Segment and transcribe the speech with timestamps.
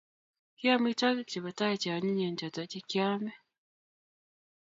[0.57, 3.33] ki amitwogik chebo tai cheonyinyen choto chikyaame